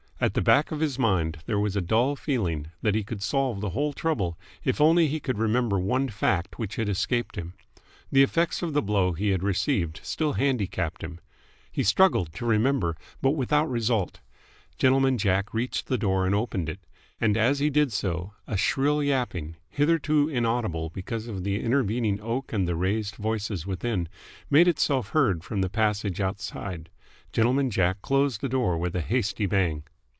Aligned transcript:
At 0.23 0.35
the 0.35 0.41
back 0.43 0.69
of 0.71 0.81
his 0.81 0.99
mind 0.99 1.39
there 1.47 1.57
was 1.57 1.75
a 1.75 1.81
dull 1.81 2.15
feeling 2.15 2.67
that 2.83 2.93
he 2.93 3.03
could 3.03 3.23
solve 3.23 3.59
the 3.59 3.71
whole 3.71 3.91
trouble 3.91 4.37
if 4.63 4.79
only 4.79 5.07
he 5.07 5.19
could 5.19 5.39
remember 5.39 5.79
one 5.79 6.09
fact 6.09 6.59
which 6.59 6.75
had 6.75 6.87
escaped 6.87 7.37
him. 7.37 7.55
The 8.11 8.21
effects 8.21 8.61
of 8.61 8.73
the 8.73 8.83
blow 8.83 9.13
he 9.13 9.29
had 9.29 9.41
received 9.41 9.99
still 10.03 10.33
handicapped 10.33 11.01
him. 11.03 11.19
He 11.71 11.81
struggled 11.81 12.33
to 12.33 12.45
remember, 12.45 12.95
but 13.19 13.31
without 13.31 13.67
result. 13.67 14.19
Gentleman 14.77 15.17
Jack 15.17 15.55
reached 15.55 15.87
the 15.87 15.97
door 15.97 16.27
and 16.27 16.35
opened 16.35 16.69
it: 16.69 16.81
and 17.19 17.35
as 17.35 17.57
he 17.57 17.71
did 17.71 17.91
so 17.91 18.33
a 18.45 18.57
shrill 18.57 19.01
yapping, 19.01 19.55
hitherto 19.69 20.29
inaudible 20.29 20.91
because 20.91 21.27
of 21.27 21.43
the 21.43 21.63
intervening 21.63 22.21
oak 22.21 22.53
and 22.53 22.67
the 22.67 22.75
raised 22.75 23.15
voices 23.15 23.65
within, 23.65 24.07
made 24.51 24.67
itself 24.67 25.09
heard 25.09 25.43
from 25.43 25.61
the 25.61 25.67
passage 25.67 26.21
outside. 26.21 26.91
Gentleman 27.33 27.71
Jack 27.71 28.03
closed 28.03 28.41
the 28.41 28.49
door 28.49 28.77
with 28.77 28.95
a 28.95 29.01
hasty 29.01 29.47
bang. 29.47 29.81